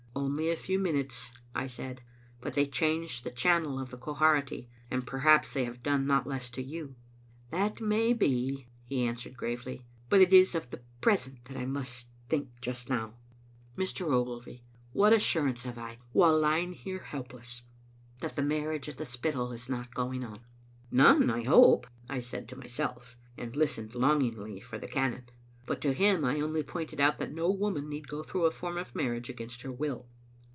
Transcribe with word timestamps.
"Only 0.31 0.49
a 0.51 0.57
few 0.57 0.77
minutes," 0.77 1.31
I 1.55 1.67
said," 1.67 2.01
but 2.41 2.53
they 2.53 2.65
changed 2.67 3.23
the 3.23 3.31
channel 3.31 3.79
of 3.79 3.91
the 3.91 3.97
Quharity, 3.97 4.69
and 4.89 5.07
perhaps 5.07 5.53
they 5.53 5.63
have 5.63 5.81
done 5.81 6.05
not 6.05 6.27
less 6.27 6.49
to 6.51 6.61
you." 6.61 6.95
"That 7.51 7.79
may 7.79 8.11
be," 8.13 8.67
he 8.83 9.05
answered 9.07 9.37
gravely, 9.37 9.85
"but 10.09 10.19
it 10.19 10.33
is 10.33 10.53
of 10.53 10.69
the 10.69 10.81
present 10.99 11.39
I 11.49 11.65
must 11.65 12.07
think 12.27 12.49
just 12.59 12.89
now. 12.89 13.13
Mr. 13.77 14.05
Ogilvy, 14.11 14.65
what 14.91 15.13
assurance 15.13 15.63
have 15.63 15.77
I, 15.77 15.97
while 16.11 16.37
lying 16.37 16.73
here 16.73 16.99
helpless, 17.03 17.63
that 18.19 18.35
the 18.35 18.43
marriage 18.43 18.89
at 18.89 18.97
the 18.97 19.05
Spittal 19.05 19.53
is 19.53 19.69
not 19.69 19.93
going 19.95 20.25
on?" 20.25 20.41
"None, 20.91 21.29
I 21.31 21.43
hope," 21.45 21.87
I 22.09 22.19
said 22.19 22.49
to 22.49 22.55
myself, 22.57 23.15
and 23.37 23.55
listened 23.55 23.95
long 23.95 24.19
ingly 24.21 24.61
for 24.61 24.77
the 24.77 24.89
cannon. 24.89 25.29
But 25.67 25.79
to 25.81 25.93
him 25.93 26.25
I 26.25 26.41
only 26.41 26.63
pointed 26.63 26.99
out 26.99 27.19
that 27.19 27.33
no 27.33 27.49
woman 27.51 27.87
need 27.87 28.07
go 28.07 28.23
through 28.23 28.45
a 28.45 28.51
form 28.51 28.77
of 28.79 28.95
marriage 28.95 29.29
against 29.29 29.61
her 29.61 29.71
will. 29.71 30.07